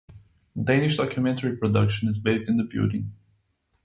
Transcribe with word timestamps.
Danish 0.59 0.97
Documentary 0.97 1.55
Production 1.57 2.09
is 2.09 2.17
based 2.17 2.49
in 2.49 2.57
the 2.57 2.63
building. 2.63 3.13